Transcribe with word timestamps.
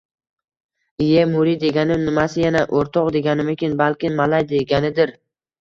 Iye, 1.05 1.25
“murid” 1.33 1.61
degani 1.65 1.97
nimasi 2.07 2.41
yana? 2.45 2.63
“O‘rtoq” 2.81 3.13
deganimikin? 3.19 3.79
Balki, 3.83 4.15
“malay” 4.23 4.49
deganidir? 4.57 5.15